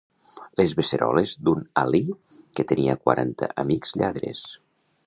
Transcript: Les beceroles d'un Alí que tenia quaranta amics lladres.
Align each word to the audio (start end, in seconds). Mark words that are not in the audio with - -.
Les 0.61 0.71
beceroles 0.79 1.33
d'un 1.49 1.61
Alí 1.83 2.01
que 2.59 2.67
tenia 2.73 2.99
quaranta 3.05 3.53
amics 3.67 3.97
lladres. 4.03 4.43